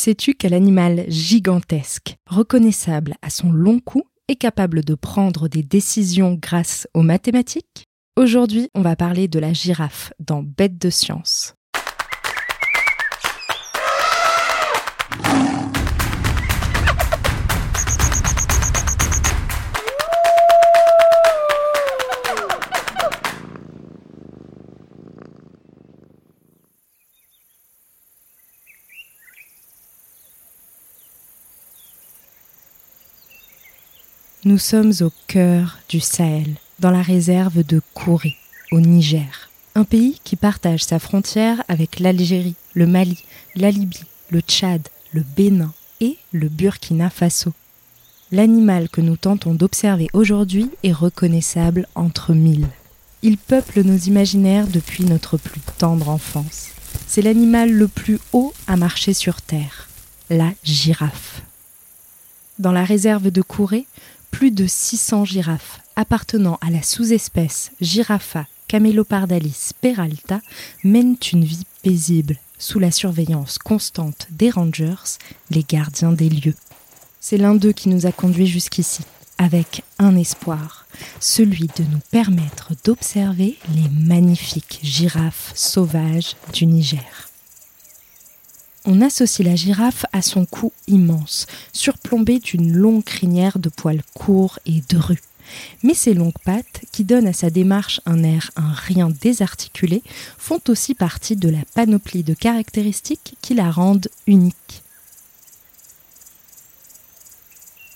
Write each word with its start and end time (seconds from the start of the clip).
Sais-tu 0.00 0.34
quel 0.34 0.54
animal 0.54 1.06
gigantesque, 1.08 2.18
reconnaissable 2.28 3.16
à 3.20 3.30
son 3.30 3.50
long 3.50 3.80
cou, 3.80 4.04
est 4.28 4.36
capable 4.36 4.84
de 4.84 4.94
prendre 4.94 5.48
des 5.48 5.64
décisions 5.64 6.38
grâce 6.40 6.86
aux 6.94 7.02
mathématiques? 7.02 7.82
Aujourd'hui, 8.16 8.68
on 8.76 8.82
va 8.82 8.94
parler 8.94 9.26
de 9.26 9.40
la 9.40 9.52
girafe 9.52 10.12
dans 10.20 10.44
Bête 10.44 10.78
de 10.78 10.88
science. 10.88 11.54
Nous 34.48 34.56
sommes 34.56 34.94
au 35.02 35.12
cœur 35.26 35.78
du 35.90 36.00
Sahel, 36.00 36.54
dans 36.78 36.90
la 36.90 37.02
réserve 37.02 37.62
de 37.64 37.82
Kouré, 37.92 38.34
au 38.72 38.80
Niger, 38.80 39.50
un 39.74 39.84
pays 39.84 40.18
qui 40.24 40.36
partage 40.36 40.84
sa 40.84 40.98
frontière 40.98 41.62
avec 41.68 42.00
l'Algérie, 42.00 42.54
le 42.72 42.86
Mali, 42.86 43.22
la 43.56 43.70
Libye, 43.70 44.06
le 44.30 44.40
Tchad, 44.40 44.88
le 45.12 45.22
Bénin 45.36 45.74
et 46.00 46.16
le 46.32 46.48
Burkina 46.48 47.10
Faso. 47.10 47.52
L'animal 48.32 48.88
que 48.88 49.02
nous 49.02 49.18
tentons 49.18 49.52
d'observer 49.52 50.06
aujourd'hui 50.14 50.70
est 50.82 50.92
reconnaissable 50.92 51.86
entre 51.94 52.32
mille. 52.32 52.68
Il 53.20 53.36
peuple 53.36 53.82
nos 53.82 53.98
imaginaires 53.98 54.66
depuis 54.66 55.04
notre 55.04 55.36
plus 55.36 55.60
tendre 55.76 56.08
enfance. 56.08 56.68
C'est 57.06 57.20
l'animal 57.20 57.70
le 57.70 57.86
plus 57.86 58.18
haut 58.32 58.54
à 58.66 58.78
marcher 58.78 59.12
sur 59.12 59.42
Terre, 59.42 59.90
la 60.30 60.52
girafe. 60.64 61.42
Dans 62.58 62.72
la 62.72 62.82
réserve 62.82 63.30
de 63.30 63.42
Kouré, 63.42 63.86
plus 64.30 64.50
de 64.50 64.66
600 64.66 65.24
girafes 65.24 65.80
appartenant 65.96 66.58
à 66.60 66.70
la 66.70 66.82
sous-espèce 66.82 67.72
Giraffa 67.80 68.46
camelopardalis 68.68 69.70
peralta 69.80 70.40
mènent 70.84 71.16
une 71.32 71.44
vie 71.44 71.64
paisible 71.82 72.36
sous 72.58 72.78
la 72.78 72.90
surveillance 72.90 73.58
constante 73.58 74.28
des 74.30 74.50
rangers, 74.50 75.18
les 75.50 75.64
gardiens 75.64 76.12
des 76.12 76.28
lieux. 76.28 76.54
C'est 77.20 77.38
l'un 77.38 77.54
d'eux 77.54 77.72
qui 77.72 77.88
nous 77.88 78.06
a 78.06 78.12
conduits 78.12 78.46
jusqu'ici, 78.46 79.02
avec 79.38 79.82
un 79.98 80.16
espoir, 80.16 80.86
celui 81.20 81.68
de 81.76 81.84
nous 81.90 82.00
permettre 82.10 82.72
d'observer 82.84 83.56
les 83.74 83.88
magnifiques 83.90 84.80
girafes 84.82 85.52
sauvages 85.54 86.36
du 86.52 86.66
Niger 86.66 87.27
on 88.84 89.00
associe 89.00 89.46
la 89.46 89.56
girafe 89.56 90.06
à 90.12 90.22
son 90.22 90.46
cou 90.46 90.72
immense, 90.86 91.46
surplombé 91.72 92.38
d'une 92.38 92.72
longue 92.72 93.04
crinière 93.04 93.58
de 93.58 93.68
poils 93.68 94.02
courts 94.14 94.58
et 94.66 94.82
drus. 94.88 95.20
Mais 95.82 95.94
ses 95.94 96.14
longues 96.14 96.32
pattes, 96.44 96.82
qui 96.92 97.04
donnent 97.04 97.26
à 97.26 97.32
sa 97.32 97.50
démarche 97.50 98.00
un 98.06 98.22
air 98.22 98.50
un 98.56 98.72
rien 98.72 99.10
désarticulé, 99.10 100.02
font 100.36 100.60
aussi 100.68 100.94
partie 100.94 101.36
de 101.36 101.48
la 101.48 101.64
panoplie 101.74 102.22
de 102.22 102.34
caractéristiques 102.34 103.36
qui 103.40 103.54
la 103.54 103.70
rendent 103.70 104.08
unique. 104.26 104.82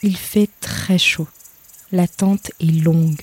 Il 0.03 0.17
fait 0.17 0.51
très 0.61 0.99
chaud. 0.99 1.29
La 1.93 2.09
tente 2.09 2.51
est 2.59 2.83
longue. 2.83 3.23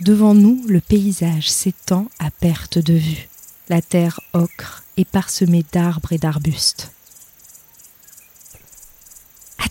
Devant 0.00 0.34
nous, 0.34 0.62
le 0.68 0.80
paysage 0.80 1.50
s'étend 1.50 2.08
à 2.18 2.30
perte 2.30 2.78
de 2.78 2.94
vue. 2.94 3.28
La 3.68 3.80
terre 3.80 4.20
ocre 4.32 4.84
est 4.96 5.08
parsemée 5.08 5.64
d'arbres 5.72 6.12
et 6.12 6.18
d'arbustes. 6.18 6.90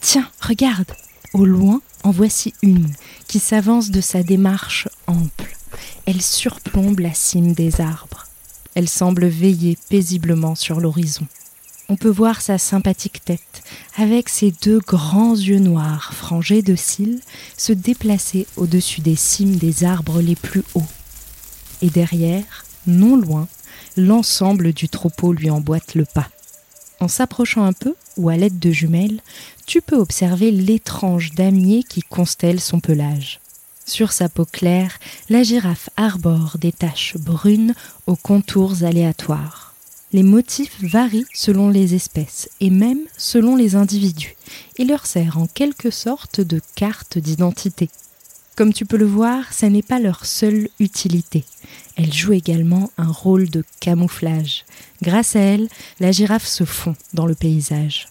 Tiens, 0.09 0.29
regarde 0.39 0.93
Au 1.33 1.43
loin, 1.43 1.81
en 2.05 2.11
voici 2.11 2.53
une 2.61 2.93
qui 3.27 3.39
s'avance 3.39 3.91
de 3.91 3.99
sa 3.99 4.23
démarche 4.23 4.87
ample. 5.05 5.57
Elle 6.05 6.21
surplombe 6.21 6.99
la 6.99 7.13
cime 7.13 7.51
des 7.51 7.81
arbres. 7.81 8.25
Elle 8.73 8.87
semble 8.87 9.25
veiller 9.25 9.77
paisiblement 9.89 10.55
sur 10.55 10.79
l'horizon. 10.79 11.27
On 11.89 11.97
peut 11.97 12.07
voir 12.07 12.39
sa 12.39 12.57
sympathique 12.57 13.25
tête, 13.25 13.63
avec 13.97 14.29
ses 14.29 14.53
deux 14.63 14.79
grands 14.79 15.35
yeux 15.35 15.59
noirs 15.59 16.13
frangés 16.13 16.61
de 16.61 16.77
cils, 16.77 17.19
se 17.57 17.73
déplacer 17.73 18.47
au-dessus 18.55 19.01
des 19.01 19.17
cimes 19.17 19.57
des 19.57 19.83
arbres 19.83 20.21
les 20.21 20.37
plus 20.37 20.63
hauts. 20.73 20.87
Et 21.81 21.89
derrière, 21.89 22.63
non 22.85 23.17
loin, 23.17 23.49
l'ensemble 23.97 24.71
du 24.71 24.87
troupeau 24.87 25.33
lui 25.33 25.49
emboîte 25.49 25.95
le 25.95 26.05
pas. 26.05 26.29
En 27.01 27.09
s'approchant 27.09 27.65
un 27.65 27.73
peu, 27.73 27.93
ou 28.17 28.29
à 28.29 28.37
l'aide 28.37 28.59
de 28.59 28.71
jumelles, 28.71 29.21
tu 29.65 29.81
peux 29.81 29.97
observer 29.97 30.51
l'étrange 30.51 31.31
damier 31.33 31.83
qui 31.83 32.01
constelle 32.01 32.59
son 32.59 32.79
pelage. 32.79 33.39
Sur 33.85 34.11
sa 34.11 34.27
peau 34.27 34.45
claire, 34.45 34.99
la 35.29 35.43
girafe 35.43 35.89
arbore 35.95 36.57
des 36.59 36.73
taches 36.73 37.15
brunes 37.17 37.73
aux 38.05 38.17
contours 38.17 38.83
aléatoires. 38.83 39.73
Les 40.13 40.23
motifs 40.23 40.77
varient 40.81 41.25
selon 41.33 41.69
les 41.69 41.93
espèces 41.93 42.49
et 42.59 42.69
même 42.69 43.01
selon 43.17 43.55
les 43.55 43.75
individus 43.75 44.35
et 44.77 44.85
leur 44.85 45.05
sert 45.05 45.37
en 45.37 45.47
quelque 45.47 45.91
sorte 45.91 46.41
de 46.41 46.61
carte 46.75 47.17
d'identité. 47.17 47.89
Comme 48.57 48.73
tu 48.73 48.87
peux 48.87 48.97
le 48.97 49.05
voir, 49.05 49.53
ce 49.53 49.67
n'est 49.67 49.83
pas 49.83 49.99
leur 49.99 50.25
seule 50.25 50.67
utilité. 50.79 51.45
Elle 51.95 52.11
joue 52.11 52.33
également 52.33 52.89
un 52.97 53.11
rôle 53.11 53.51
de 53.51 53.63
camouflage. 53.79 54.65
Grâce 55.03 55.35
à 55.35 55.41
elle, 55.41 55.69
la 55.99 56.11
girafe 56.11 56.47
se 56.47 56.63
fond 56.63 56.95
dans 57.13 57.27
le 57.27 57.35
paysage. 57.35 58.07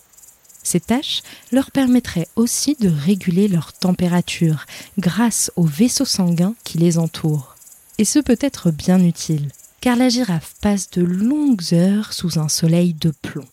Ces 0.62 0.79
tâches 0.79 1.23
leur 1.51 1.73
permettraient 1.73 2.29
aussi 2.37 2.77
de 2.79 2.89
réguler 2.89 3.49
leur 3.49 3.73
température 3.73 4.67
grâce 4.99 5.51
aux 5.57 5.65
vaisseaux 5.65 6.05
sanguins 6.05 6.55
qui 6.63 6.78
les 6.78 6.97
entourent. 6.97 7.57
Et 7.99 8.05
ce 8.05 8.21
peut 8.21 8.39
être 8.41 8.71
bien 8.71 9.03
utile, 9.03 9.49
car 9.81 9.97
la 9.97 10.09
girafe 10.09 10.55
passe 10.61 10.91
de 10.91 11.03
longues 11.03 11.73
heures 11.75 12.13
sous 12.13 12.39
un 12.39 12.49
soleil 12.49 12.95
de 12.95 13.11
plomb. 13.11 13.49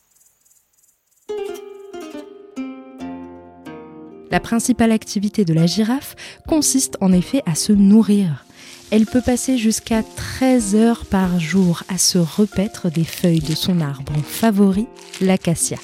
Principale 4.44 4.92
activité 4.92 5.46
de 5.46 5.54
la 5.54 5.66
girafe 5.66 6.16
consiste 6.48 6.98
en 7.02 7.12
effet 7.12 7.42
à 7.48 7.56
se 7.56 7.74
nourrir. 7.74 8.46
Elle 8.92 9.08
peut 9.08 9.22
passer 9.22 9.58
jusqu'à 9.58 10.04
13 10.04 10.76
heures 10.76 11.06
par 11.06 11.40
jour 11.40 11.82
à 11.88 11.98
se 11.98 12.20
repaître 12.20 12.92
des 12.92 13.06
feuilles 13.06 13.40
de 13.40 13.56
son 13.56 13.82
arbre 13.82 14.14
favori, 14.24 14.86
l'acacia. 15.20 15.80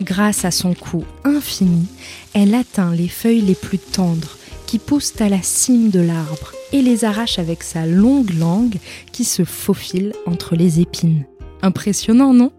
Grâce 0.00 0.44
à 0.44 0.52
son 0.52 0.74
cou 0.74 1.04
infini, 1.24 1.86
elle 2.34 2.54
atteint 2.54 2.94
les 2.94 3.08
feuilles 3.08 3.40
les 3.40 3.56
plus 3.56 3.78
tendres 3.78 4.36
qui 4.68 4.78
poussent 4.78 5.20
à 5.20 5.28
la 5.28 5.42
cime 5.42 5.90
de 5.90 5.98
l'arbre 5.98 6.52
et 6.72 6.82
les 6.82 7.04
arrache 7.04 7.40
avec 7.40 7.64
sa 7.64 7.86
longue 7.86 8.32
langue 8.38 8.76
qui 9.10 9.24
se 9.24 9.44
faufile 9.44 10.12
entre 10.26 10.54
les 10.54 10.78
épines. 10.78 11.24
Impressionnant, 11.62 12.32
non? 12.32 12.52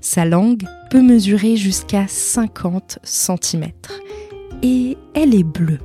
Sa 0.00 0.24
langue 0.24 0.64
peut 0.90 1.02
mesurer 1.02 1.56
jusqu'à 1.56 2.06
50 2.08 2.98
cm 3.04 3.70
et 4.62 4.96
elle 5.14 5.34
est 5.34 5.44
bleue. 5.44 5.78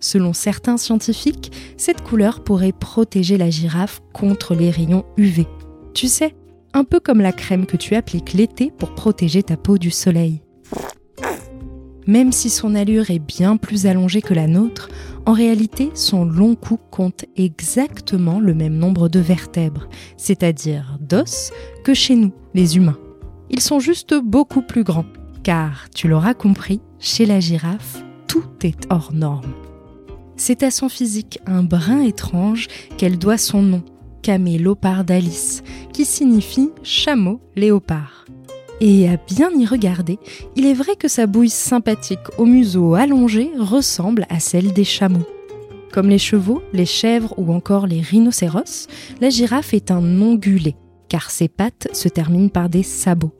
Selon 0.00 0.32
certains 0.32 0.76
scientifiques, 0.76 1.50
cette 1.76 2.02
couleur 2.02 2.44
pourrait 2.44 2.72
protéger 2.72 3.38
la 3.38 3.50
girafe 3.50 4.02
contre 4.12 4.54
les 4.54 4.70
rayons 4.70 5.04
UV. 5.16 5.46
Tu 5.94 6.08
sais, 6.08 6.34
un 6.74 6.84
peu 6.84 7.00
comme 7.00 7.20
la 7.20 7.32
crème 7.32 7.66
que 7.66 7.76
tu 7.76 7.94
appliques 7.94 8.34
l'été 8.34 8.70
pour 8.76 8.94
protéger 8.94 9.42
ta 9.42 9.56
peau 9.56 9.78
du 9.78 9.90
soleil. 9.90 10.42
Même 12.06 12.32
si 12.32 12.50
son 12.50 12.74
allure 12.74 13.10
est 13.10 13.18
bien 13.18 13.56
plus 13.56 13.86
allongée 13.86 14.20
que 14.20 14.34
la 14.34 14.46
nôtre, 14.46 14.90
en 15.24 15.32
réalité, 15.32 15.90
son 15.94 16.26
long 16.26 16.54
cou 16.54 16.78
compte 16.90 17.24
exactement 17.36 18.40
le 18.40 18.52
même 18.52 18.76
nombre 18.76 19.08
de 19.08 19.20
vertèbres, 19.20 19.88
c'est-à-dire 20.18 20.98
d'os, 21.00 21.50
que 21.82 21.94
chez 21.94 22.14
nous, 22.14 22.32
les 22.52 22.76
humains. 22.76 22.98
Ils 23.48 23.62
sont 23.62 23.80
juste 23.80 24.14
beaucoup 24.22 24.60
plus 24.60 24.84
grands, 24.84 25.06
car, 25.42 25.88
tu 25.94 26.08
l'auras 26.08 26.34
compris, 26.34 26.82
chez 27.04 27.26
la 27.26 27.38
girafe, 27.38 28.02
tout 28.26 28.48
est 28.62 28.86
hors 28.88 29.12
norme. 29.12 29.52
C'est 30.36 30.62
à 30.62 30.70
son 30.70 30.88
physique 30.88 31.38
un 31.46 31.62
brin 31.62 32.00
étrange 32.00 32.66
qu'elle 32.96 33.18
doit 33.18 33.36
son 33.36 33.62
nom, 33.62 33.82
Camélopardalis, 34.22 35.60
qui 35.92 36.06
signifie 36.06 36.70
chameau 36.82 37.40
léopard. 37.56 38.24
Et 38.80 39.08
à 39.08 39.18
bien 39.18 39.50
y 39.50 39.66
regarder, 39.66 40.18
il 40.56 40.66
est 40.66 40.74
vrai 40.74 40.96
que 40.96 41.06
sa 41.06 41.26
bouille 41.26 41.50
sympathique 41.50 42.26
au 42.38 42.46
museau 42.46 42.94
allongé 42.94 43.50
ressemble 43.58 44.26
à 44.30 44.40
celle 44.40 44.72
des 44.72 44.84
chameaux. 44.84 45.28
Comme 45.92 46.08
les 46.08 46.18
chevaux, 46.18 46.62
les 46.72 46.86
chèvres 46.86 47.34
ou 47.36 47.52
encore 47.52 47.86
les 47.86 48.00
rhinocéros, 48.00 48.88
la 49.20 49.28
girafe 49.28 49.74
est 49.74 49.90
un 49.90 50.20
ongulé, 50.22 50.74
car 51.08 51.30
ses 51.30 51.48
pattes 51.48 51.88
se 51.92 52.08
terminent 52.08 52.48
par 52.48 52.70
des 52.70 52.82
sabots. 52.82 53.36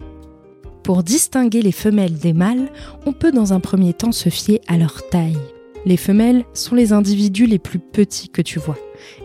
Pour 0.84 1.02
distinguer 1.02 1.62
les 1.62 1.72
femelles 1.72 2.18
des 2.18 2.34
mâles, 2.34 2.70
on 3.06 3.14
peut 3.14 3.32
dans 3.32 3.54
un 3.54 3.60
premier 3.60 3.94
temps 3.94 4.12
se 4.12 4.28
fier 4.28 4.60
à 4.68 4.76
leur 4.76 5.08
taille. 5.08 5.38
Les 5.86 5.96
femelles 5.96 6.44
sont 6.52 6.74
les 6.74 6.92
individus 6.92 7.46
les 7.46 7.58
plus 7.58 7.78
petits 7.78 8.28
que 8.28 8.42
tu 8.42 8.58
vois. 8.58 8.76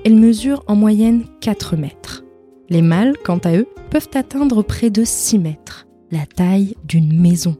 Elles 0.05 0.15
mesurent 0.15 0.63
en 0.67 0.77
moyenne 0.77 1.25
4 1.41 1.75
mètres. 1.75 2.23
Les 2.69 2.81
mâles, 2.81 3.15
quant 3.25 3.39
à 3.39 3.57
eux, 3.57 3.67
peuvent 3.89 4.09
atteindre 4.13 4.61
près 4.61 4.89
de 4.89 5.03
6 5.03 5.39
mètres, 5.39 5.85
la 6.11 6.25
taille 6.25 6.75
d'une 6.85 7.19
maison. 7.19 7.57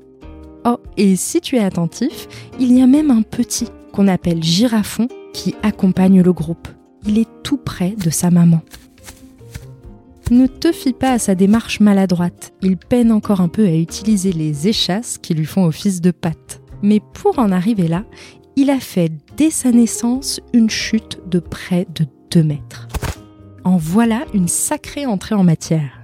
Oh, 0.66 0.78
et 0.96 1.18
si 1.18 1.42
tu 1.42 1.57
es 1.57 1.63
attentif, 1.63 2.30
il 2.57 2.72
y 2.72 2.81
a 2.81 2.88
même 2.88 3.12
un 3.12 3.22
petit 3.22 3.68
qu'on 3.92 4.07
appelle 4.07 4.42
girafon 4.42 5.10
qui 5.34 5.56
accompagne 5.62 6.22
le 6.22 6.31
groupe. 6.31 6.69
Il 7.06 7.18
est 7.18 7.28
tout 7.44 7.57
près 7.57 7.96
de 7.98 8.10
sa 8.10 8.31
maman. 8.31 8.62
Ne 10.30 10.46
te 10.46 10.72
fie 10.72 10.94
pas 10.94 11.14
à 11.14 11.20
sa 11.20 11.34
démarche 11.34 11.80
maladroite. 11.80 12.54
Il 12.62 12.78
peine 12.78 13.12
encore 13.12 13.42
un 13.42 13.48
peu 13.48 13.66
à 13.66 13.74
utiliser 13.74 14.31
les 14.31 14.68
échasses 14.68 15.18
qui 15.18 15.34
lui 15.34 15.46
font 15.46 15.66
office 15.66 16.02
de 16.02 16.12
pattes. 16.12 16.62
Mais 16.84 17.02
pour 17.14 17.40
en 17.40 17.52
arriver 17.52 17.88
là, 17.88 18.06
il 18.56 18.70
a 18.70 18.80
fait 18.80 19.12
dès 19.38 19.50
sa 19.50 19.72
naissance 19.72 20.40
une 20.54 20.70
chute 20.70 21.20
de 21.28 21.40
près 21.40 21.88
de 21.96 22.06
2 22.31 22.44
mètres. 22.44 22.88
En 23.64 23.78
voilà 23.78 24.26
une 24.34 24.48
sacrée 24.48 25.08
entrée 25.08 25.34
en 25.34 25.44
matière. 25.44 26.00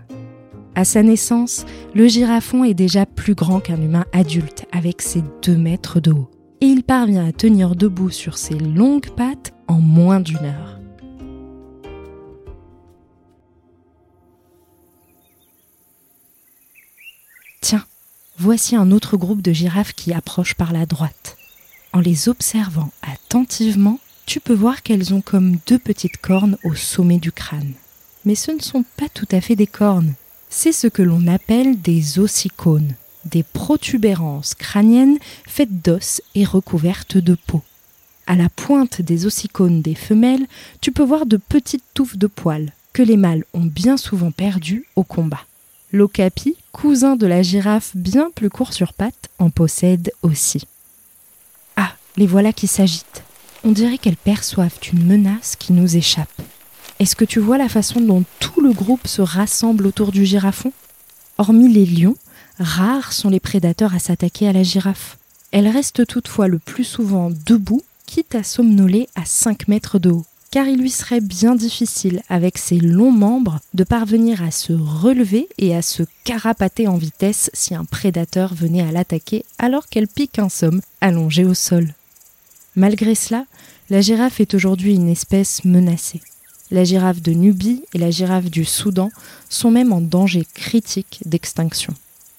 À 0.73 0.85
sa 0.85 1.03
naissance, 1.03 1.65
le 1.93 2.07
girafon 2.07 2.63
est 2.63 2.73
déjà 2.73 3.05
plus 3.05 3.35
grand 3.35 3.59
qu'un 3.59 3.81
humain 3.81 4.05
adulte, 4.11 4.65
avec 4.71 5.01
ses 5.01 5.23
2 5.43 5.55
mètres 5.55 5.99
de 5.99 6.11
haut. 6.11 6.29
Et 6.61 6.65
il 6.65 6.83
parvient 6.83 7.27
à 7.27 7.31
tenir 7.31 7.75
debout 7.75 8.09
sur 8.09 8.37
ses 8.37 8.57
longues 8.57 9.09
pattes 9.15 9.53
en 9.67 9.79
moins 9.79 10.19
d'une 10.19 10.37
heure. 10.37 10.74
Tiens, 17.67 17.83
voici 18.37 18.75
un 18.75 18.91
autre 18.91 19.17
groupe 19.17 19.41
de 19.41 19.51
girafes 19.51 19.93
qui 19.93 20.13
approche 20.13 20.53
par 20.53 20.71
la 20.71 20.85
droite. 20.85 21.35
En 21.93 21.99
les 21.99 22.29
observant 22.29 22.91
attentivement, 23.01 23.99
tu 24.27 24.39
peux 24.39 24.53
voir 24.53 24.83
qu'elles 24.83 25.15
ont 25.15 25.21
comme 25.21 25.57
deux 25.65 25.79
petites 25.79 26.17
cornes 26.17 26.59
au 26.63 26.75
sommet 26.75 27.17
du 27.17 27.31
crâne. 27.31 27.73
Mais 28.23 28.35
ce 28.35 28.51
ne 28.51 28.59
sont 28.59 28.85
pas 28.97 29.09
tout 29.11 29.25
à 29.31 29.41
fait 29.41 29.55
des 29.55 29.65
cornes, 29.65 30.13
c'est 30.47 30.73
ce 30.73 30.85
que 30.85 31.01
l'on 31.01 31.25
appelle 31.25 31.81
des 31.81 32.19
ossicones, 32.19 32.93
des 33.25 33.41
protubérances 33.41 34.53
crâniennes 34.53 35.17
faites 35.47 35.81
d'os 35.81 36.21
et 36.35 36.45
recouvertes 36.45 37.17
de 37.17 37.33
peau. 37.33 37.63
À 38.27 38.35
la 38.35 38.49
pointe 38.49 39.01
des 39.01 39.25
ossicones 39.25 39.81
des 39.81 39.95
femelles, 39.95 40.45
tu 40.81 40.91
peux 40.91 41.01
voir 41.03 41.25
de 41.25 41.37
petites 41.37 41.95
touffes 41.95 42.17
de 42.17 42.27
poils 42.27 42.73
que 42.93 43.01
les 43.01 43.17
mâles 43.17 43.43
ont 43.55 43.65
bien 43.65 43.97
souvent 43.97 44.29
perdues 44.29 44.85
au 44.95 45.03
combat. 45.03 45.41
L'ocapi, 45.95 46.57
cousin 46.73 47.15
de 47.15 47.25
la 47.25 47.41
girafe 47.41 47.95
bien 47.95 48.29
plus 48.35 48.49
court 48.49 48.73
sur 48.73 48.91
pattes, 48.91 49.29
en 49.39 49.49
possède 49.49 50.11
aussi. 50.23 50.67
Ah, 51.77 51.93
les 52.17 52.27
voilà 52.27 52.51
qui 52.51 52.67
s'agitent. 52.67 53.23
On 53.63 53.71
dirait 53.71 53.97
qu'elles 53.97 54.17
perçoivent 54.17 54.77
une 54.91 55.05
menace 55.05 55.55
qui 55.55 55.71
nous 55.71 55.95
échappe. 55.95 56.41
Est-ce 56.99 57.15
que 57.15 57.23
tu 57.23 57.39
vois 57.39 57.57
la 57.57 57.69
façon 57.69 58.01
dont 58.01 58.25
tout 58.41 58.59
le 58.59 58.73
groupe 58.73 59.07
se 59.07 59.21
rassemble 59.21 59.87
autour 59.87 60.11
du 60.11 60.25
girafon? 60.25 60.73
Hormis 61.37 61.71
les 61.71 61.85
lions, 61.85 62.17
rares 62.59 63.13
sont 63.13 63.29
les 63.29 63.39
prédateurs 63.39 63.95
à 63.95 63.99
s'attaquer 63.99 64.49
à 64.49 64.53
la 64.53 64.63
girafe. 64.63 65.17
Elle 65.53 65.69
reste 65.69 66.05
toutefois 66.05 66.49
le 66.49 66.59
plus 66.59 66.83
souvent 66.83 67.31
debout, 67.45 67.83
quitte 68.05 68.35
à 68.35 68.43
somnoler 68.43 69.07
à 69.15 69.23
5 69.23 69.69
mètres 69.69 69.97
de 69.97 70.09
haut, 70.09 70.25
car 70.55 70.69
il 70.69 70.79
lui 70.79 70.89
serait 70.89 71.19
bien 71.19 71.53
difficile, 71.53 72.21
avec 72.29 72.57
ses 72.57 72.79
longs 72.79 73.11
membres, 73.11 73.59
de 73.73 73.83
parvenir 73.83 74.41
à 74.41 74.51
se 74.51 74.71
relever 74.71 75.49
et 75.57 75.75
à 75.75 75.81
se 75.81 76.03
carapater 76.23 76.87
en 76.87 76.95
vitesse 76.95 77.49
si 77.53 77.75
un 77.75 77.83
prédateur 77.83 78.53
venait 78.53 78.81
à 78.81 78.93
l'attaquer 78.93 79.43
alors 79.57 79.89
qu'elle 79.89 80.07
pique 80.07 80.39
un 80.39 80.47
somme 80.47 80.79
allongé 81.01 81.43
au 81.43 81.53
sol. 81.53 81.93
Malgré 82.77 83.15
cela, 83.15 83.45
la 83.89 83.99
girafe 83.99 84.39
est 84.39 84.53
aujourd'hui 84.53 84.95
une 84.95 85.09
espèce 85.09 85.65
menacée. 85.65 86.21
La 86.71 86.85
girafe 86.85 87.21
de 87.21 87.33
Nubie 87.33 87.83
et 87.93 87.97
la 87.97 88.09
girafe 88.09 88.49
du 88.49 88.63
Soudan 88.63 89.11
sont 89.49 89.71
même 89.71 89.91
en 89.91 89.99
danger 89.99 90.47
critique 90.53 91.19
d'extinction. 91.25 91.93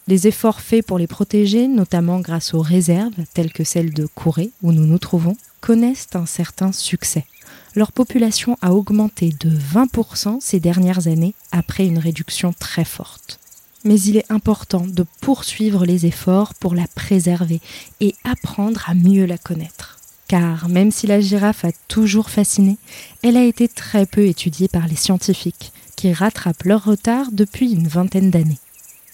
Les 0.08 0.26
efforts 0.26 0.62
faits 0.62 0.86
pour 0.86 0.96
les 0.96 1.06
protéger, 1.06 1.68
notamment 1.68 2.20
grâce 2.20 2.54
aux 2.54 2.62
réserves 2.62 3.12
telles 3.34 3.52
que 3.52 3.64
celle 3.64 3.92
de 3.92 4.06
Kouré, 4.06 4.52
où 4.62 4.72
nous 4.72 4.86
nous 4.86 4.98
trouvons, 4.98 5.36
connaissent 5.60 6.08
un 6.14 6.24
certain 6.24 6.72
succès. 6.72 7.26
Leur 7.76 7.92
population 7.92 8.56
a 8.62 8.72
augmenté 8.72 9.32
de 9.38 9.50
20% 9.50 10.38
ces 10.40 10.58
dernières 10.58 11.06
années 11.06 11.34
après 11.52 11.86
une 11.86 11.98
réduction 11.98 12.52
très 12.58 12.84
forte. 12.84 13.38
Mais 13.84 14.00
il 14.00 14.16
est 14.16 14.32
important 14.32 14.84
de 14.84 15.04
poursuivre 15.20 15.86
les 15.86 16.06
efforts 16.06 16.54
pour 16.54 16.74
la 16.74 16.88
préserver 16.88 17.60
et 18.00 18.16
apprendre 18.24 18.82
à 18.88 18.94
mieux 18.94 19.26
la 19.26 19.38
connaître 19.38 19.96
car 20.28 20.68
même 20.68 20.90
si 20.90 21.06
la 21.06 21.20
girafe 21.20 21.64
a 21.64 21.72
toujours 21.88 22.30
fasciné, 22.30 22.78
elle 23.22 23.36
a 23.36 23.44
été 23.44 23.68
très 23.68 24.06
peu 24.06 24.26
étudiée 24.26 24.68
par 24.68 24.86
les 24.86 24.96
scientifiques, 24.96 25.72
qui 25.94 26.12
rattrapent 26.12 26.64
leur 26.64 26.84
retard 26.84 27.26
depuis 27.32 27.72
une 27.72 27.88
vingtaine 27.88 28.30
d'années. 28.30 28.58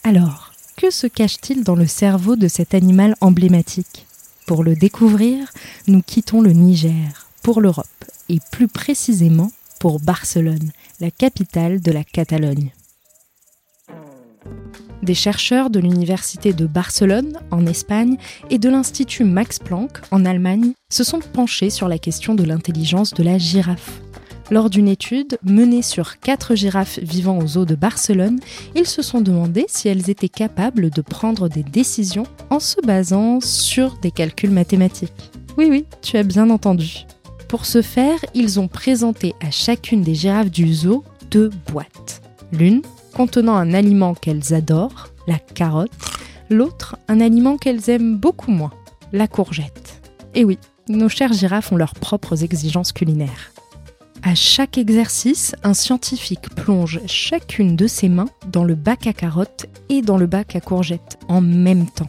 Alors, 0.05 0.53
que 0.77 0.91
se 0.91 1.07
cache-t-il 1.07 1.65
dans 1.65 1.77
le 1.77 1.87
cerveau 1.87 2.37
de 2.37 2.49
cet 2.49 2.75
animal 2.75 3.15
emblématique? 3.21 4.07
Pour 4.47 4.65
le 4.65 4.75
découvrir, 4.75 5.53
nous 5.87 6.03
quittons 6.03 6.41
le 6.41 6.53
Niger, 6.53 7.27
pour 7.43 7.61
l'Europe, 7.61 7.87
et 8.33 8.41
plus 8.51 8.67
précisément 8.67 9.53
pour 9.79 10.01
Barcelone, 10.01 10.73
la 11.01 11.11
capitale 11.11 11.81
de 11.81 11.93
la 11.93 12.03
Catalogne. 12.03 12.73
Des 15.03 15.15
chercheurs 15.15 15.69
de 15.69 15.81
l'Université 15.81 16.53
de 16.53 16.67
Barcelone, 16.67 17.39
en 17.51 17.67
Espagne, 17.67 18.17
et 18.51 18.59
de 18.59 18.69
l'Institut 18.69 19.25
Max 19.25 19.59
Planck, 19.59 19.99
en 20.11 20.25
Allemagne, 20.25 20.73
se 20.91 21.05
sont 21.05 21.19
penchés 21.19 21.71
sur 21.71 21.89
la 21.89 21.99
question 21.99 22.35
de 22.35 22.45
l'intelligence 22.45 23.13
de 23.13 23.23
la 23.23 23.37
girafe. 23.37 24.01
Lors 24.51 24.71
d'une 24.71 24.89
étude 24.89 25.39
menée 25.43 25.83
sur 25.83 26.19
quatre 26.21 26.55
girafes 26.55 26.99
vivant 27.01 27.39
aux 27.39 27.59
eaux 27.59 27.65
de 27.65 27.75
Barcelone, 27.75 28.39
ils 28.75 28.87
se 28.87 29.03
sont 29.03 29.21
demandé 29.21 29.67
si 29.69 29.89
elles 29.89 30.09
étaient 30.09 30.29
capables 30.29 30.91
de 30.91 31.03
prendre 31.03 31.49
des 31.49 31.63
décisions 31.63 32.27
en 32.51 32.61
se 32.61 32.81
basant 32.81 33.41
sur 33.41 33.99
des 33.99 34.11
calculs 34.11 34.51
mathématiques. 34.51 35.33
Oui, 35.59 35.67
oui, 35.69 35.85
tu 36.01 36.17
as 36.17 36.23
bien 36.23 36.49
entendu. 36.51 37.07
Pour 37.53 37.67
ce 37.67 37.83
faire, 37.83 38.19
ils 38.33 38.59
ont 38.61 38.67
présenté 38.67 39.35
à 39.43 39.51
chacune 39.51 40.01
des 40.01 40.15
girafes 40.15 40.51
du 40.51 40.73
zoo 40.73 41.05
deux 41.31 41.51
boîtes. 41.71 42.23
L'une 42.51 42.81
contenant 43.13 43.57
un 43.57 43.75
aliment 43.75 44.15
qu'elles 44.15 44.55
adorent, 44.55 45.09
la 45.27 45.39
carotte, 45.39 45.93
l'autre 46.49 46.97
un 47.09 47.21
aliment 47.21 47.59
qu'elles 47.59 47.91
aiment 47.91 48.17
beaucoup 48.17 48.51
moins, 48.51 48.73
la 49.13 49.29
courgette. 49.29 50.01
Et 50.35 50.47
oui, 50.47 50.59
nos 50.89 51.11
chères 51.11 51.35
girafes 51.35 51.71
ont 51.73 51.77
leurs 51.77 51.93
propres 51.93 52.43
exigences 52.43 52.93
culinaires. 52.93 53.53
À 54.23 54.35
chaque 54.35 54.79
exercice, 54.79 55.55
un 55.63 55.75
scientifique 55.75 56.49
plonge 56.55 57.01
chacune 57.05 57.77
de 57.77 57.87
ses 57.87 58.09
mains 58.09 58.31
dans 58.51 58.65
le 58.65 58.77
bac 58.77 59.07
à 59.07 59.13
carottes 59.13 59.67
et 59.91 60.01
dans 60.01 60.17
le 60.17 60.27
bac 60.27 60.57
à 60.57 60.63
courgettes 60.63 61.19
en 61.29 61.43
même 61.43 61.85
temps. 61.85 62.09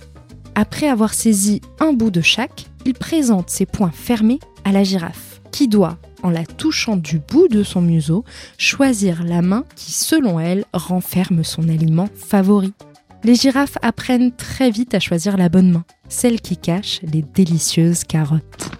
Après 0.56 0.88
avoir 0.88 1.14
saisi 1.14 1.60
un 1.82 1.92
bout 1.92 2.12
de 2.12 2.22
chaque, 2.22 2.68
il 2.86 2.94
présente 2.94 3.50
ses 3.50 3.66
poings 3.66 3.92
fermés 3.92 4.40
à 4.64 4.72
la 4.72 4.86
girafe, 4.86 5.33
qui 5.54 5.68
doit, 5.68 6.00
en 6.24 6.32
la 6.32 6.46
touchant 6.46 6.98
du 6.98 7.20
bout 7.20 7.48
de 7.48 7.64
son 7.64 7.80
museau, 7.80 8.26
choisir 8.58 9.24
la 9.24 9.44
main 9.44 9.66
qui, 9.76 9.94
selon 9.94 10.40
elle, 10.40 10.66
renferme 10.74 11.44
son 11.44 11.70
aliment 11.70 12.10
favori. 12.16 12.74
Les 13.24 13.36
girafes 13.36 13.78
apprennent 13.84 14.36
très 14.36 14.72
vite 14.72 14.96
à 14.96 15.00
choisir 15.00 15.38
la 15.38 15.48
bonne 15.48 15.72
main, 15.72 15.86
celle 16.10 16.42
qui 16.42 16.58
cache 16.58 17.00
les 17.04 17.22
délicieuses 17.22 18.04
carottes. 18.04 18.72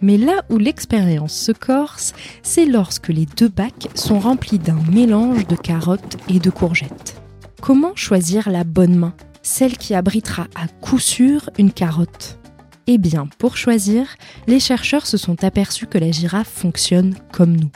Mais 0.00 0.16
là 0.16 0.42
où 0.50 0.56
l'expérience 0.56 1.34
se 1.34 1.52
corse, 1.52 2.12
c'est 2.42 2.64
lorsque 2.64 3.08
les 3.08 3.26
deux 3.26 3.48
bacs 3.48 3.88
sont 3.94 4.20
remplis 4.20 4.58
d'un 4.58 4.80
mélange 4.90 5.46
de 5.48 5.56
carottes 5.56 6.16
et 6.28 6.38
de 6.38 6.50
courgettes. 6.50 7.20
Comment 7.60 7.94
choisir 7.96 8.50
la 8.50 8.64
bonne 8.64 8.96
main, 8.96 9.14
celle 9.42 9.76
qui 9.76 9.94
abritera 9.94 10.46
à 10.54 10.68
coup 10.68 10.98
sûr 10.98 11.50
une 11.58 11.72
carotte? 11.72 12.38
Eh 12.86 12.98
bien, 12.98 13.28
pour 13.38 13.56
choisir, 13.56 14.16
les 14.46 14.60
chercheurs 14.60 15.06
se 15.06 15.16
sont 15.16 15.44
aperçus 15.44 15.86
que 15.86 15.98
la 15.98 16.10
girafe 16.10 16.50
fonctionne 16.50 17.14
comme 17.32 17.56
nous. 17.56 17.70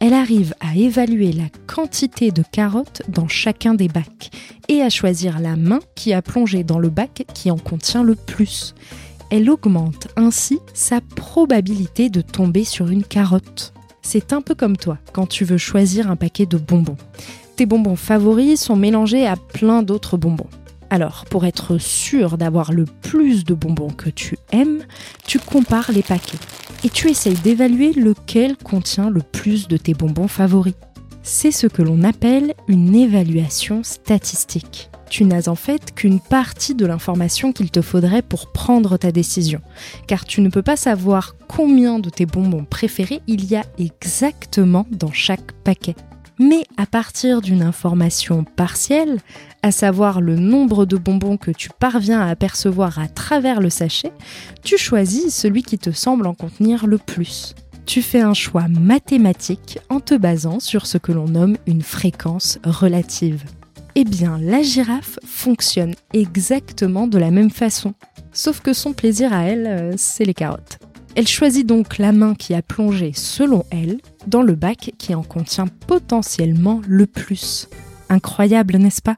Elle 0.00 0.14
arrive 0.14 0.54
à 0.60 0.76
évaluer 0.76 1.32
la 1.32 1.48
quantité 1.66 2.30
de 2.30 2.42
carottes 2.52 3.02
dans 3.08 3.26
chacun 3.26 3.74
des 3.74 3.88
bacs 3.88 4.30
et 4.68 4.82
à 4.82 4.90
choisir 4.90 5.40
la 5.40 5.56
main 5.56 5.80
qui 5.96 6.12
a 6.12 6.22
plongé 6.22 6.62
dans 6.62 6.78
le 6.78 6.88
bac 6.88 7.24
qui 7.34 7.50
en 7.50 7.58
contient 7.58 8.04
le 8.04 8.14
plus. 8.14 8.74
Elle 9.30 9.50
augmente 9.50 10.08
ainsi 10.16 10.60
sa 10.72 11.00
probabilité 11.00 12.10
de 12.10 12.20
tomber 12.20 12.64
sur 12.64 12.88
une 12.88 13.02
carotte. 13.02 13.74
C'est 14.02 14.32
un 14.32 14.40
peu 14.40 14.54
comme 14.54 14.76
toi 14.76 14.98
quand 15.12 15.26
tu 15.26 15.44
veux 15.44 15.58
choisir 15.58 16.10
un 16.10 16.16
paquet 16.16 16.46
de 16.46 16.58
bonbons. 16.58 16.96
Tes 17.56 17.66
bonbons 17.66 17.96
favoris 17.96 18.60
sont 18.60 18.76
mélangés 18.76 19.26
à 19.26 19.34
plein 19.36 19.82
d'autres 19.82 20.16
bonbons. 20.16 20.46
Alors, 20.90 21.26
pour 21.28 21.44
être 21.44 21.78
sûr 21.78 22.38
d'avoir 22.38 22.72
le 22.72 22.84
plus 22.84 23.44
de 23.44 23.54
bonbons 23.54 23.90
que 23.90 24.08
tu 24.08 24.38
aimes, 24.52 24.82
tu 25.26 25.38
compares 25.38 25.92
les 25.92 26.02
paquets 26.02 26.38
et 26.84 26.88
tu 26.88 27.10
essayes 27.10 27.34
d'évaluer 27.34 27.92
lequel 27.92 28.56
contient 28.56 29.10
le 29.10 29.20
plus 29.20 29.68
de 29.68 29.76
tes 29.76 29.94
bonbons 29.94 30.28
favoris. 30.28 30.74
C'est 31.22 31.50
ce 31.50 31.66
que 31.66 31.82
l'on 31.82 32.04
appelle 32.04 32.54
une 32.68 32.94
évaluation 32.94 33.82
statistique. 33.82 34.90
Tu 35.10 35.24
n'as 35.24 35.48
en 35.48 35.54
fait 35.54 35.94
qu'une 35.94 36.20
partie 36.20 36.74
de 36.74 36.86
l'information 36.86 37.52
qu'il 37.52 37.70
te 37.70 37.82
faudrait 37.82 38.22
pour 38.22 38.52
prendre 38.52 38.96
ta 38.96 39.10
décision, 39.10 39.60
car 40.06 40.24
tu 40.24 40.40
ne 40.40 40.48
peux 40.48 40.62
pas 40.62 40.76
savoir 40.76 41.34
combien 41.48 41.98
de 41.98 42.10
tes 42.10 42.26
bonbons 42.26 42.64
préférés 42.64 43.20
il 43.26 43.44
y 43.46 43.56
a 43.56 43.64
exactement 43.78 44.86
dans 44.90 45.12
chaque 45.12 45.52
paquet. 45.64 45.96
Mais 46.38 46.64
à 46.76 46.86
partir 46.86 47.40
d'une 47.40 47.62
information 47.62 48.44
partielle, 48.44 49.18
à 49.62 49.72
savoir 49.72 50.20
le 50.20 50.36
nombre 50.36 50.86
de 50.86 50.96
bonbons 50.96 51.36
que 51.36 51.50
tu 51.50 51.68
parviens 51.78 52.20
à 52.20 52.30
apercevoir 52.30 52.98
à 53.00 53.08
travers 53.08 53.60
le 53.60 53.70
sachet, 53.70 54.12
tu 54.62 54.78
choisis 54.78 55.34
celui 55.34 55.62
qui 55.62 55.78
te 55.78 55.90
semble 55.90 56.26
en 56.26 56.34
contenir 56.34 56.86
le 56.86 56.98
plus. 56.98 57.54
Tu 57.86 58.02
fais 58.02 58.20
un 58.20 58.34
choix 58.34 58.68
mathématique 58.68 59.78
en 59.88 59.98
te 59.98 60.14
basant 60.14 60.60
sur 60.60 60.86
ce 60.86 60.98
que 60.98 61.10
l'on 61.10 61.26
nomme 61.26 61.56
une 61.66 61.82
fréquence 61.82 62.58
relative. 62.62 63.42
Eh 63.94 64.04
bien, 64.04 64.38
la 64.40 64.62
girafe 64.62 65.18
fonctionne 65.26 65.94
exactement 66.12 67.08
de 67.08 67.18
la 67.18 67.32
même 67.32 67.50
façon, 67.50 67.94
sauf 68.32 68.60
que 68.60 68.72
son 68.72 68.92
plaisir 68.92 69.32
à 69.32 69.44
elle, 69.44 69.66
euh, 69.66 69.94
c'est 69.96 70.24
les 70.24 70.34
carottes. 70.34 70.78
Elle 71.16 71.26
choisit 71.26 71.66
donc 71.66 71.98
la 71.98 72.12
main 72.12 72.34
qui 72.36 72.54
a 72.54 72.62
plongé, 72.62 73.12
selon 73.12 73.64
elle, 73.70 73.98
dans 74.26 74.42
le 74.42 74.54
bac 74.54 74.92
qui 74.98 75.14
en 75.14 75.22
contient 75.22 75.66
potentiellement 75.66 76.80
le 76.86 77.06
plus. 77.06 77.68
Incroyable, 78.08 78.76
n'est-ce 78.76 79.02
pas? 79.02 79.16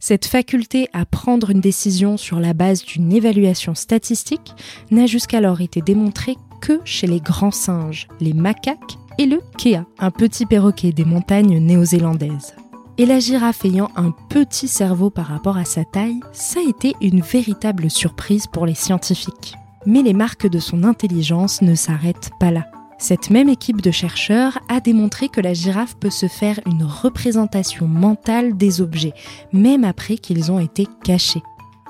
Cette 0.00 0.24
faculté 0.24 0.88
à 0.92 1.04
prendre 1.04 1.50
une 1.50 1.60
décision 1.60 2.16
sur 2.16 2.40
la 2.40 2.54
base 2.54 2.84
d'une 2.84 3.12
évaluation 3.12 3.76
statistique 3.76 4.52
n'a 4.90 5.06
jusqu'alors 5.06 5.60
été 5.60 5.80
démontrée 5.80 6.36
que 6.60 6.80
chez 6.84 7.06
les 7.06 7.20
grands 7.20 7.52
singes, 7.52 8.08
les 8.20 8.32
macaques 8.32 8.98
et 9.18 9.26
le 9.26 9.40
kea, 9.58 9.84
un 10.00 10.10
petit 10.10 10.44
perroquet 10.44 10.92
des 10.92 11.04
montagnes 11.04 11.58
néo-zélandaises. 11.58 12.56
Et 12.98 13.06
la 13.06 13.20
girafe 13.20 13.64
ayant 13.64 13.90
un 13.94 14.12
petit 14.28 14.68
cerveau 14.68 15.08
par 15.08 15.26
rapport 15.26 15.56
à 15.56 15.64
sa 15.64 15.84
taille, 15.84 16.20
ça 16.32 16.60
a 16.60 16.68
été 16.68 16.94
une 17.00 17.20
véritable 17.20 17.88
surprise 17.88 18.46
pour 18.48 18.66
les 18.66 18.74
scientifiques. 18.74 19.54
Mais 19.86 20.02
les 20.02 20.14
marques 20.14 20.48
de 20.48 20.58
son 20.58 20.82
intelligence 20.84 21.62
ne 21.62 21.74
s'arrêtent 21.74 22.30
pas 22.40 22.50
là. 22.50 22.66
Cette 23.02 23.30
même 23.30 23.48
équipe 23.48 23.82
de 23.82 23.90
chercheurs 23.90 24.60
a 24.68 24.78
démontré 24.78 25.28
que 25.28 25.40
la 25.40 25.54
girafe 25.54 25.96
peut 25.96 26.08
se 26.08 26.28
faire 26.28 26.60
une 26.66 26.84
représentation 26.84 27.88
mentale 27.88 28.56
des 28.56 28.80
objets, 28.80 29.12
même 29.52 29.82
après 29.82 30.16
qu'ils 30.16 30.52
ont 30.52 30.60
été 30.60 30.86
cachés. 31.02 31.42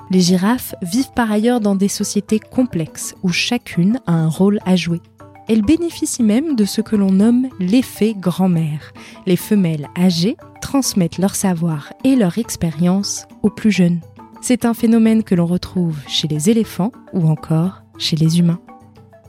Les 0.09 0.21
girafes 0.21 0.73
vivent 0.81 1.11
par 1.15 1.31
ailleurs 1.31 1.59
dans 1.59 1.75
des 1.75 1.87
sociétés 1.87 2.39
complexes 2.39 3.13
où 3.21 3.29
chacune 3.29 3.99
a 4.07 4.13
un 4.13 4.27
rôle 4.27 4.57
à 4.65 4.75
jouer. 4.75 5.01
Elles 5.47 5.61
bénéficient 5.61 6.23
même 6.23 6.55
de 6.55 6.65
ce 6.65 6.81
que 6.81 6.95
l'on 6.95 7.11
nomme 7.11 7.47
l'effet 7.59 8.15
grand-mère. 8.17 8.91
Les 9.27 9.35
femelles 9.35 9.89
âgées 9.95 10.35
transmettent 10.61 11.19
leur 11.19 11.35
savoir 11.35 11.93
et 12.03 12.15
leur 12.15 12.39
expérience 12.39 13.27
aux 13.43 13.51
plus 13.51 13.71
jeunes. 13.71 14.01
C'est 14.41 14.65
un 14.65 14.73
phénomène 14.73 15.21
que 15.21 15.35
l'on 15.35 15.45
retrouve 15.45 15.99
chez 16.07 16.27
les 16.27 16.49
éléphants 16.49 16.91
ou 17.13 17.29
encore 17.29 17.83
chez 17.99 18.15
les 18.15 18.39
humains. 18.39 18.59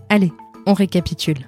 Allez, 0.09 0.33
on 0.67 0.75
récapitule. 0.75 1.47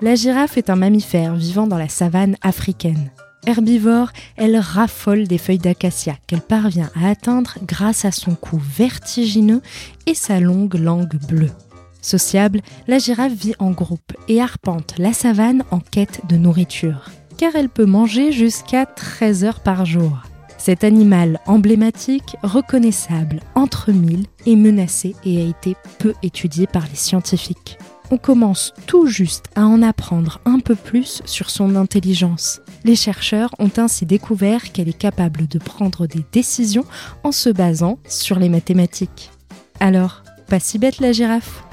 La 0.00 0.14
girafe 0.14 0.56
est 0.56 0.70
un 0.70 0.76
mammifère 0.76 1.34
vivant 1.34 1.66
dans 1.66 1.78
la 1.78 1.88
savane 1.88 2.36
africaine. 2.42 3.10
Herbivore, 3.46 4.10
elle 4.36 4.56
raffole 4.56 5.26
des 5.26 5.38
feuilles 5.38 5.58
d'acacia 5.58 6.14
qu'elle 6.26 6.40
parvient 6.40 6.90
à 6.94 7.08
atteindre 7.08 7.54
grâce 7.66 8.04
à 8.04 8.12
son 8.12 8.34
cou 8.34 8.58
vertigineux 8.58 9.62
et 10.06 10.14
sa 10.14 10.38
longue 10.38 10.74
langue 10.74 11.16
bleue. 11.26 11.50
Sociable, 12.00 12.60
la 12.86 12.98
girafe 12.98 13.32
vit 13.32 13.54
en 13.58 13.70
groupe 13.70 14.12
et 14.28 14.40
arpente 14.40 14.94
la 14.98 15.12
savane 15.12 15.64
en 15.70 15.80
quête 15.80 16.20
de 16.28 16.36
nourriture, 16.36 17.10
car 17.36 17.56
elle 17.56 17.68
peut 17.68 17.86
manger 17.86 18.30
jusqu'à 18.30 18.86
13 18.86 19.44
heures 19.44 19.60
par 19.60 19.84
jour. 19.84 20.27
Cet 20.68 20.84
animal 20.84 21.40
emblématique, 21.46 22.36
reconnaissable 22.42 23.40
entre 23.54 23.90
mille, 23.90 24.26
est 24.44 24.54
menacé 24.54 25.16
et 25.24 25.40
a 25.40 25.48
été 25.48 25.76
peu 25.98 26.12
étudié 26.22 26.66
par 26.66 26.86
les 26.88 26.94
scientifiques. 26.94 27.78
On 28.10 28.18
commence 28.18 28.74
tout 28.86 29.06
juste 29.06 29.46
à 29.54 29.62
en 29.62 29.80
apprendre 29.80 30.42
un 30.44 30.58
peu 30.58 30.74
plus 30.74 31.22
sur 31.24 31.48
son 31.48 31.74
intelligence. 31.74 32.60
Les 32.84 32.96
chercheurs 32.96 33.54
ont 33.58 33.70
ainsi 33.78 34.04
découvert 34.04 34.70
qu'elle 34.70 34.90
est 34.90 34.92
capable 34.92 35.48
de 35.48 35.58
prendre 35.58 36.06
des 36.06 36.22
décisions 36.32 36.84
en 37.24 37.32
se 37.32 37.48
basant 37.48 37.98
sur 38.06 38.38
les 38.38 38.50
mathématiques. 38.50 39.30
Alors, 39.80 40.22
pas 40.48 40.60
si 40.60 40.78
bête 40.78 41.00
la 41.00 41.12
girafe? 41.12 41.64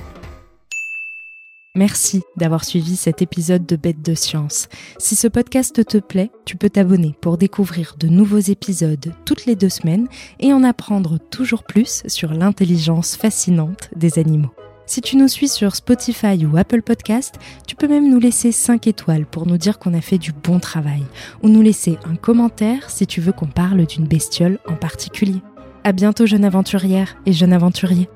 Merci 1.75 2.23
d'avoir 2.37 2.63
suivi 2.63 2.95
cet 2.95 3.21
épisode 3.21 3.65
de 3.65 3.75
Bête 3.75 4.01
de 4.01 4.15
Science. 4.15 4.69
Si 4.97 5.17
ce 5.17 5.27
podcast 5.27 5.85
te 5.85 5.97
plaît, 5.97 6.31
tu 6.45 6.55
peux 6.55 6.69
t'abonner 6.69 7.17
pour 7.19 7.37
découvrir 7.37 7.95
de 7.99 8.07
nouveaux 8.07 8.39
épisodes 8.39 9.13
toutes 9.25 9.45
les 9.45 9.57
deux 9.57 9.67
semaines 9.67 10.07
et 10.39 10.53
en 10.53 10.63
apprendre 10.63 11.17
toujours 11.17 11.63
plus 11.63 12.03
sur 12.07 12.33
l'intelligence 12.33 13.17
fascinante 13.17 13.89
des 13.93 14.19
animaux. 14.19 14.51
Si 14.85 15.01
tu 15.01 15.17
nous 15.17 15.27
suis 15.27 15.49
sur 15.49 15.75
Spotify 15.75 16.45
ou 16.45 16.55
Apple 16.55 16.81
Podcast, 16.81 17.35
tu 17.67 17.75
peux 17.75 17.89
même 17.89 18.09
nous 18.09 18.19
laisser 18.19 18.53
5 18.53 18.87
étoiles 18.87 19.25
pour 19.25 19.45
nous 19.45 19.57
dire 19.57 19.77
qu'on 19.77 19.95
a 19.95 20.01
fait 20.01 20.19
du 20.19 20.31
bon 20.31 20.59
travail 20.59 21.03
ou 21.43 21.49
nous 21.49 21.61
laisser 21.61 21.97
un 22.05 22.15
commentaire 22.15 22.89
si 22.89 23.05
tu 23.05 23.19
veux 23.19 23.33
qu'on 23.33 23.47
parle 23.47 23.85
d'une 23.85 24.07
bestiole 24.07 24.59
en 24.65 24.75
particulier. 24.75 25.41
À 25.83 25.91
bientôt 25.91 26.25
jeune 26.25 26.45
aventurière 26.45 27.17
et 27.25 27.33
jeune 27.33 27.51
aventurier. 27.51 28.07